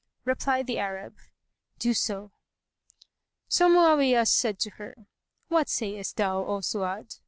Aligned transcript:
Replied 0.25 0.65
the 0.65 0.79
Arab, 0.79 1.15
"Do 1.77 1.93
so." 1.93 2.31
So 3.47 3.69
Mu'awiyah 3.69 4.27
said 4.27 4.57
to 4.61 4.71
her, 4.81 5.05
"What 5.47 5.69
sayest 5.69 6.17
thou, 6.17 6.39
O 6.43 6.59
Su'ad? 6.61 7.17